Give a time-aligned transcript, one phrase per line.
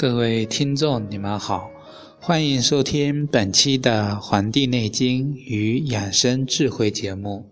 [0.00, 1.70] 各位听众，你们好，
[2.22, 7.44] 欢迎收听本期的《黄帝内经与养生智慧》节目。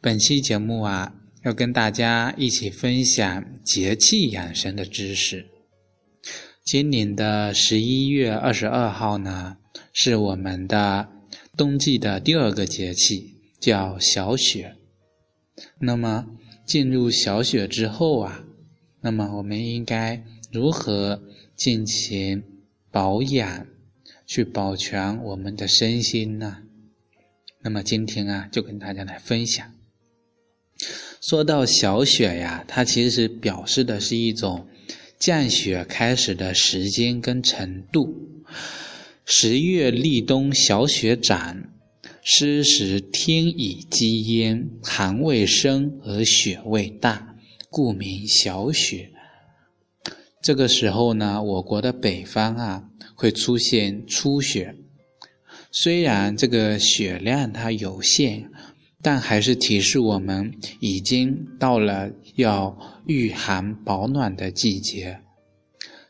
[0.00, 5.46] 本期节目啊，要跟大家一起分享节气养生的知识。
[6.64, 9.58] 今年的十一月二十二号呢，
[9.92, 11.06] 是我们的
[11.56, 14.74] 冬季的第二个节气，叫小雪。
[15.78, 16.26] 那么
[16.66, 18.42] 进入小雪之后啊，
[19.02, 20.20] 那么我们应该
[20.50, 21.22] 如何？
[21.56, 22.44] 进行
[22.92, 23.66] 保养，
[24.24, 26.58] 去保全我们的身心呢。
[27.62, 29.74] 那么今天啊，就跟大家来分享。
[31.20, 34.68] 说到小雪呀，它其实表示的是一种
[35.18, 38.14] 降雪开始的时间跟程度。
[39.24, 41.72] 十月立冬，小雪展，
[42.22, 47.34] 湿时天已积烟，寒未生而雪未大，
[47.68, 49.10] 故名小雪。
[50.40, 54.76] 这个时候呢，我国的北方啊会出现初雪，
[55.70, 58.50] 虽然这个雪量它有限，
[59.02, 65.20] 但还是提示我们已经到了要御寒保暖的季节。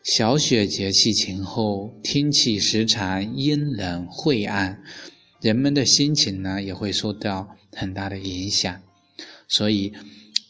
[0.04, 4.82] 小雪节气前后，天气时常阴冷晦暗，
[5.40, 8.80] 人们的心情呢也会受到很大的影响，
[9.48, 9.92] 所以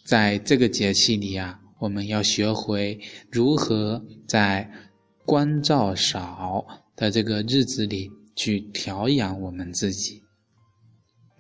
[0.05, 1.61] 在这个节气里啊。
[1.79, 4.71] 我们要学会如何在
[5.25, 10.23] 光照少的这个日子里去调养我们自己。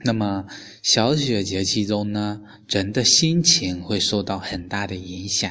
[0.05, 0.47] 那么
[0.83, 5.50] 小雪节气中呢，人的心情会受到很大的影响，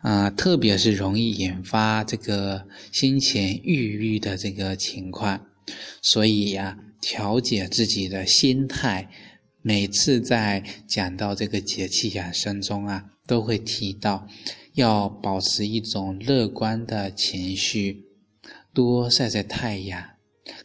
[0.00, 5.46] 啊，特别是容易引发这个心情郁郁的这个情况。
[6.00, 9.10] 所以呀，调节自己的心态，
[9.60, 13.11] 每次在讲到这个节气养生中啊。
[13.26, 14.26] 都会提到，
[14.74, 18.04] 要保持一种乐观的情绪，
[18.72, 20.02] 多晒晒太阳，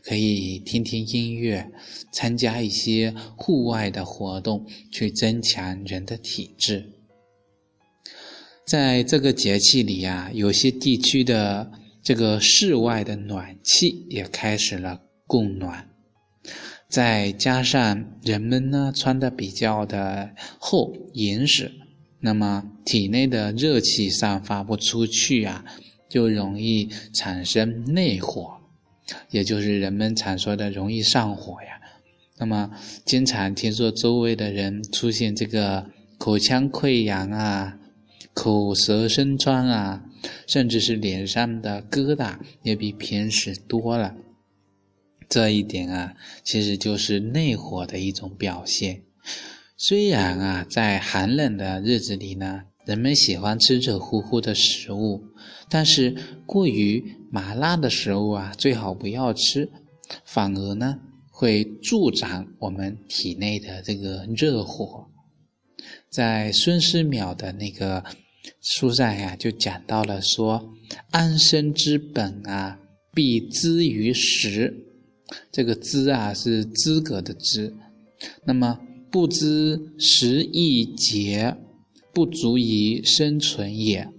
[0.02, 1.72] 可以听听音乐，
[2.12, 6.94] 参加一些户外的活动，去增强人的体质。
[8.66, 11.72] 在这个节气里呀，有些地区的
[12.04, 15.90] 这个室外的暖气也开始了供暖，
[16.90, 21.72] 再加上人们呢穿的比较的厚，严实。
[22.20, 25.64] 那么体内的热气散发不出去啊，
[26.10, 28.58] 就容易产生内火，
[29.30, 31.80] 也就是人们常说的容易上火呀。
[32.40, 32.72] 那么
[33.06, 37.78] 经常听说周围的人出现这个口腔溃疡啊、
[38.34, 40.04] 口舌生疮啊，
[40.48, 44.16] 甚至是脸上的疙瘩也比平时多了。
[45.30, 46.14] 这一点啊，
[46.44, 49.02] 其实就是内火的一种表现。
[49.80, 55.22] 虽然啊，在寒冷的日子里呢，人们喜欢吃热乎乎的食物，
[55.70, 56.16] 但是
[56.48, 59.70] 过于麻辣的食物啊，最好不要吃，
[60.26, 60.98] 反而呢
[61.30, 65.06] 会助长我们体内的这个热火。
[66.10, 68.04] 在孙思邈的那个
[68.60, 70.74] 书上呀，就讲到了说，
[71.12, 72.80] 安身之本啊，
[73.14, 74.74] 必资于食。
[75.52, 77.76] 这个“资”啊，是资格的“资”，
[78.44, 78.80] 那么。
[79.10, 81.56] 不知食易节，
[82.14, 84.10] 不足以生存也。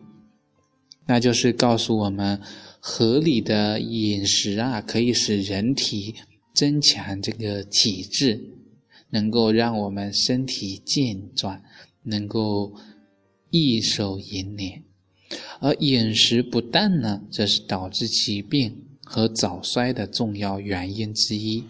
[1.06, 2.40] 那就是告诉我们，
[2.80, 6.14] 合理的饮食啊，可以使人体
[6.54, 8.40] 增强这个体质，
[9.10, 11.62] 能够让我们身体健壮，
[12.04, 12.74] 能够
[13.50, 14.84] 益寿延年。
[15.60, 21.64] 而饮食不当呢，则是导致疾病和早衰的重要原因之一。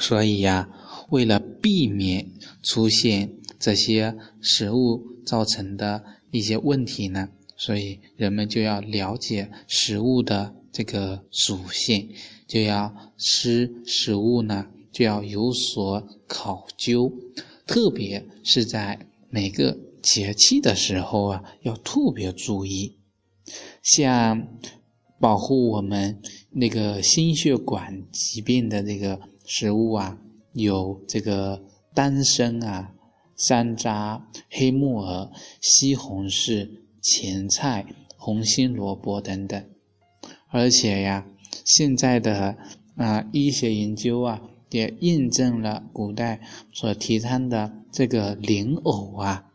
[0.00, 0.68] 所以呀。
[1.08, 2.30] 为了避免
[2.62, 12.10] 出现这些食物造成的一些问题呢，所以人们就要了解食物的这个属性，
[12.46, 17.12] 就要吃食物呢就要有所考究，
[17.66, 22.98] 特别是在每个节气的时候啊，要特别注意，
[23.82, 24.46] 像
[25.18, 26.20] 保护我们
[26.50, 30.18] 那个心血管疾病的这个食物啊。
[30.58, 31.62] 有这个
[31.94, 32.92] 丹参啊、
[33.36, 36.68] 山楂、黑木耳、西红柿、
[37.00, 39.64] 芹菜、红心萝卜等等，
[40.50, 41.26] 而且呀，
[41.64, 42.56] 现在的
[42.96, 46.40] 啊医学研究啊，也印证了古代
[46.72, 49.52] 所提倡的这个莲藕啊，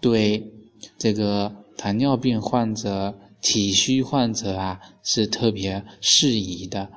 [0.00, 0.52] 对
[0.98, 6.90] 这个糖尿病患者、体虚患者啊，是特别适宜的。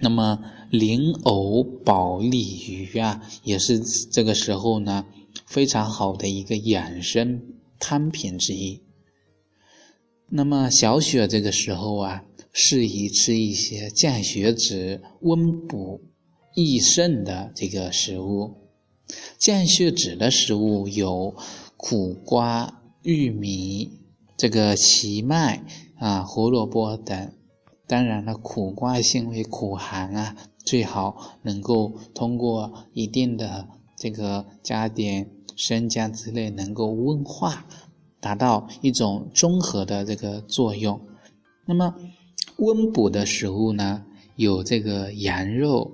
[0.00, 0.40] 那么
[0.70, 5.06] 莲藕、保利鱼啊，也是这个时候呢
[5.46, 7.42] 非常好的一个养生
[7.78, 8.80] 汤品之一。
[10.28, 16.00] 那么小雪这个时候啊，适宜吃一些降血脂、温补
[16.54, 18.54] 益肾的这个食物。
[19.38, 21.34] 降血脂的食物有
[21.78, 23.90] 苦瓜、玉米、
[24.36, 25.64] 这个荞麦
[25.96, 27.32] 啊、胡萝卜等。
[27.88, 37.64] 当然了，苦瓜性为苦寒啊，最好能够通过一定的这个加点生姜之类，能够温化。
[38.20, 41.00] 达到一种综合的这个作用。
[41.64, 41.94] 那么
[42.56, 44.04] 温补的食物呢，
[44.34, 45.92] 有这个羊肉、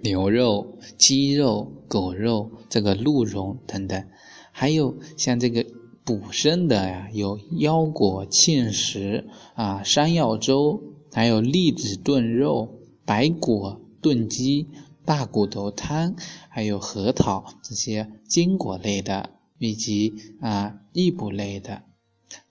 [0.00, 4.06] 牛肉、鸡肉、狗肉、这个鹿茸等等，
[4.52, 5.66] 还有像这个
[6.02, 10.82] 补肾的呀，有腰果、芡实啊、山药粥，
[11.14, 14.68] 还有栗子炖肉、白果炖鸡、
[15.06, 16.14] 大骨头汤，
[16.50, 19.30] 还有核桃这些坚果类的。
[19.56, 21.84] 以及啊，益补类的，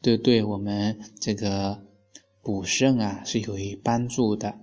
[0.02, 1.84] 都对我们这个
[2.42, 4.58] 补肾啊是有一帮助的。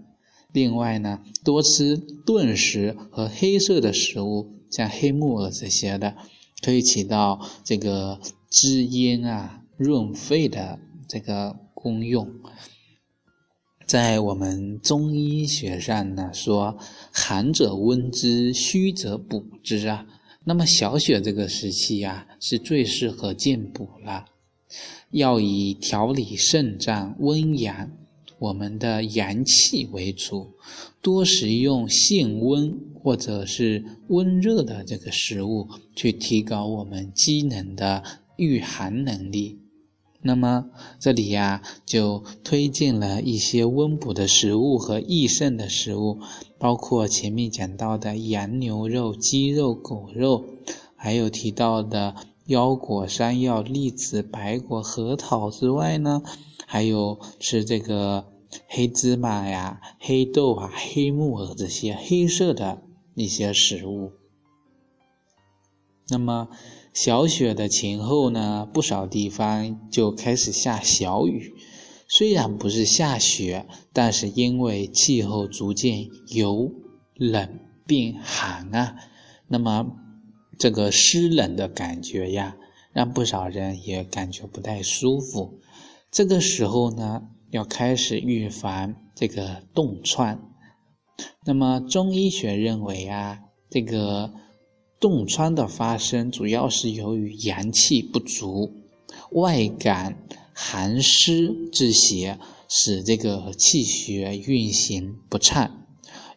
[0.50, 6.16] 另外呢，多吃炖食和黑色的食物，像黑木耳这些的，
[6.64, 8.18] 可以起到这个
[8.48, 12.26] 滋阴啊、润肺的这个功用。
[13.90, 16.78] 在我们中医学上呢，说
[17.10, 20.06] 寒者温之，虚则补之啊。
[20.44, 24.26] 那么小雪这个时期呀，是最适合健补了，
[25.10, 27.90] 要以调理肾脏、温阳
[28.38, 30.52] 我们的阳气为主，
[31.02, 35.66] 多食用性温或者是温热的这个食物，
[35.96, 38.04] 去提高我们机能的
[38.36, 39.58] 御寒能力。
[40.22, 40.66] 那么
[40.98, 46.18] 这里呀，就推荐了一些温补的食物和益肾的食物，
[46.58, 50.44] 包括前面讲到的羊牛肉、鸡肉、狗肉，
[50.94, 52.14] 还有提到的
[52.46, 56.22] 腰果、山药、栗子、白果、核桃之外呢，
[56.66, 58.26] 还有吃这个
[58.68, 62.82] 黑芝麻呀、黑豆啊、黑木耳这些黑色的
[63.14, 64.12] 一些食物。
[66.10, 66.48] 那么。
[66.92, 71.54] 小雪的前后呢，不少地方就开始下小雨。
[72.08, 76.72] 虽然不是下雪，但是因为气候逐渐由
[77.14, 78.96] 冷变寒啊，
[79.46, 79.86] 那么
[80.58, 82.56] 这个湿冷的感觉呀，
[82.92, 85.60] 让不少人也感觉不太舒服。
[86.10, 87.22] 这个时候呢，
[87.52, 90.50] 要开始预防这个冻疮。
[91.46, 93.38] 那么中医学认为啊，
[93.70, 94.32] 这个。
[95.00, 98.74] 冻疮的发生主要是由于阳气不足，
[99.32, 100.18] 外感
[100.52, 102.38] 寒湿之邪，
[102.68, 105.86] 使这个气血运行不畅，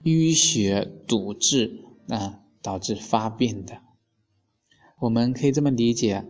[0.03, 3.81] 淤血堵滞啊，导致发病的。
[5.01, 6.23] 我们可以这么理解：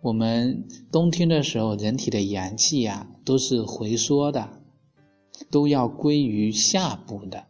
[0.00, 4.62] 我们冬天的时候，人体的阳气呀都是回缩的，
[5.50, 7.44] 都要归于下部的。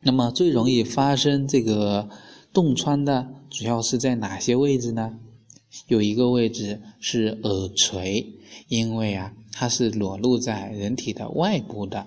[0.00, 2.08] 那么最容易发生这个。
[2.54, 5.18] 冻疮的主要是在哪些位置呢？
[5.88, 8.32] 有一个位置是耳垂，
[8.68, 12.06] 因为啊，它是裸露在人体的外部的，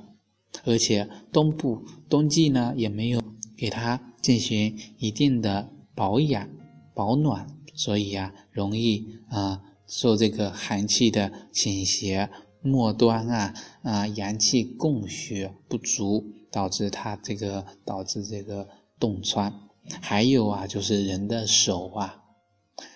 [0.63, 3.21] 而且冬部冬季呢也没有
[3.57, 6.47] 给它进行一定的保养
[6.93, 12.15] 保暖，所以呀，容易啊受这个寒气的侵袭，
[12.61, 19.66] 末端啊啊阳气供血不足，导致它这个导致这个冻疮。
[20.01, 22.23] 还有啊，就是人的手啊，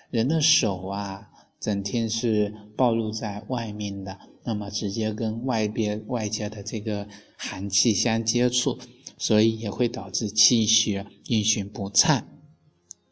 [0.09, 1.29] 人的手啊，
[1.59, 7.07] 整天是暴露在外面的，那么直接跟外边外界的这个
[7.37, 8.79] 寒气相接触，
[9.17, 12.27] 所以也会导致气血运行不畅。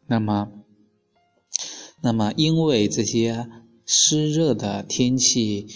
[0.07, 0.51] 那么，
[2.01, 3.47] 那么因为这些
[3.85, 5.67] 湿热的天气，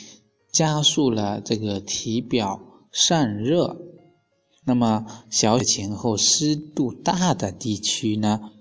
[0.52, 2.60] 加速了这个体表
[2.92, 3.93] 散热。
[4.66, 8.52] 那么，小雪前后湿度大的地区呢，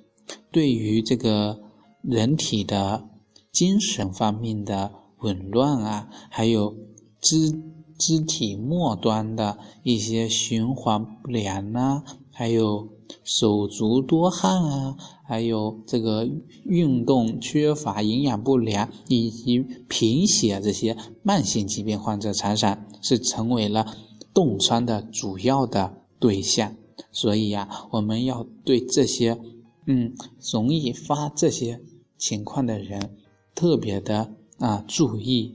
[0.51, 1.61] 对于这个
[2.03, 3.09] 人体的
[3.53, 6.75] 精神方面的紊乱啊，还有
[7.21, 7.63] 肢
[7.97, 12.89] 肢体末端的一些循环不良啊，还有
[13.23, 16.29] 手足多汗啊，还有这个
[16.65, 23.87] 运动缺乏、营养不良以及贫血这些慢性疾病患者，常常是成为了。
[24.35, 26.77] 冻疮的主要的对象，
[27.11, 29.39] 所以呀，我们要对这些，
[29.87, 30.15] 嗯，
[30.53, 31.81] 容易发这些
[32.17, 33.17] 情况的人
[33.55, 35.55] 特别的啊注意。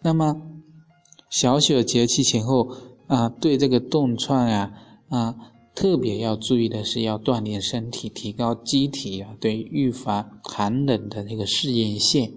[0.00, 0.42] 那么，
[1.28, 2.70] 小雪节气前后
[3.08, 4.72] 啊，对这个冻疮呀
[5.08, 5.36] 啊，
[5.74, 12.32] 特别要注意的是要锻炼身体，提高机体啊，对预防寒冷的这个适应性。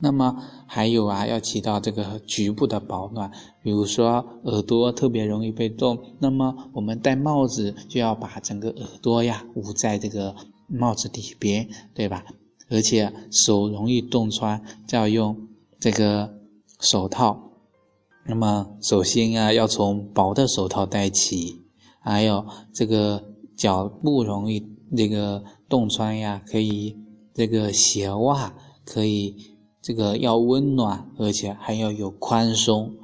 [0.00, 0.42] 那么
[0.72, 3.28] 还有啊，要起到这个局部的保暖，
[3.60, 10.36] 比如说耳朵特别容易被冻，那么我们戴帽子就要把整个耳朵呀捂在这个
[10.68, 12.24] 帽子里边，对吧？
[12.68, 15.48] 而且手容易冻穿，就要用
[15.80, 16.38] 这个
[16.78, 17.50] 手套。
[18.24, 21.62] 那么首先啊，要从薄的手套戴起，
[21.98, 23.24] 还有这个
[23.56, 24.64] 脚不容易
[24.96, 26.96] 这个冻穿呀，可以
[27.34, 29.34] 这个鞋袜可以。
[29.82, 32.96] 这个要温暖，而且还要有宽松。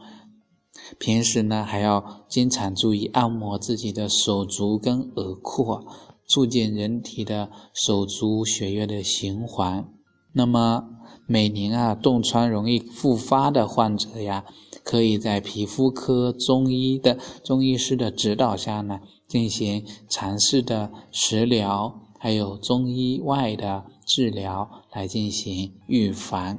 [0.99, 5.85] 平时呢，还要经常注意按摩自己的手足跟耳廓，
[6.27, 9.89] 促进人体的手足血液的循环。
[10.33, 10.85] 那么，
[11.27, 14.45] 每年啊冻疮容易复发的患者呀，
[14.85, 26.59] 可以在皮肤科中医的中医师的指导下呢，进行尝试的食疗，还有中医外的治疗来进行预防。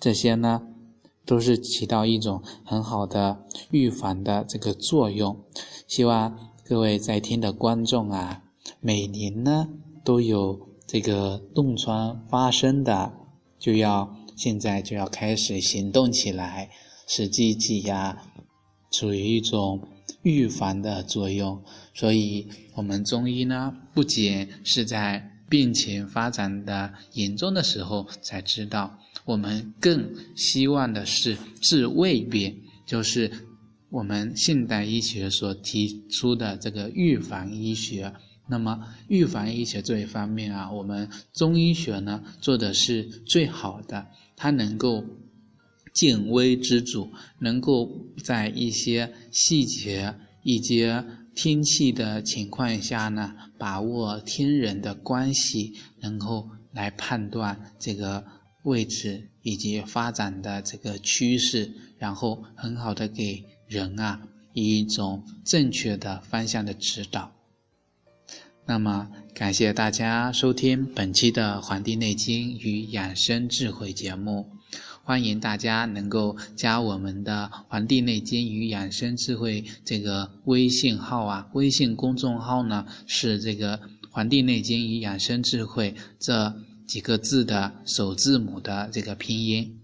[0.00, 0.62] 这些呢，
[1.26, 5.38] 都是起到一种很好的预防的这个作用。
[5.86, 6.34] 希望
[6.64, 8.44] 各位在听的观众啊，
[8.80, 9.68] 每年呢
[10.02, 13.12] 都有这个冻疮发生的，
[13.58, 16.70] 就要现在就要开始行动起来，
[17.06, 18.22] 使自己呀
[18.90, 19.78] 处于一种
[20.22, 21.62] 预防的作用。
[21.94, 28.98] 所以，我们中医呢，不仅是在病情发展的严重的时候才知道。
[29.24, 33.30] 我们更希望的是治未病，就是
[33.90, 38.12] 我们现代医学所提出的这个预防医学。
[38.48, 45.04] 那么，预防医学这一方面啊，我们中医学呢做的是最好的，它能够
[45.96, 47.08] 见微知著，
[47.40, 47.90] 能够
[48.22, 50.86] 在一些细节、以及
[51.34, 58.24] 天气的情况下呢，把握天人的关系，能够来判断这个。
[58.66, 64.20] 位置以及发展的这个趋势，然后很好的给人啊
[64.54, 67.30] 以一种正确的方向的指导。
[68.66, 74.50] 那么，感谢大家收听本期的《黄帝内经与养生智慧》节目，
[75.06, 83.78] 欢迎大家能够加我们的《黄帝内经与养生智慧》这个微信号啊，微信公众号呢是这个
[84.10, 86.52] 《黄帝内经与养生智慧》这。
[86.86, 89.76] 几个字的首字母的这个拼音，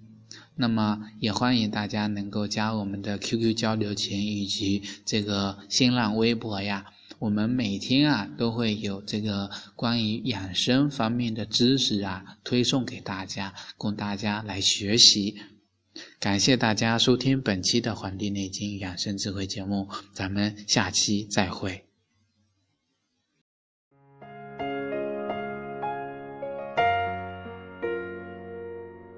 [0.54, 6.86] 那么也欢迎大家能够加我们的 QQ 交流群以及这个新浪微博呀。
[7.22, 15.36] 我们每天啊都会有这个关于养生方面的知识啊推送给大家，供大家来学习。
[16.18, 21.91] 感谢大家收听本期的《黄帝内经养生智慧》节目，咱们下期再会。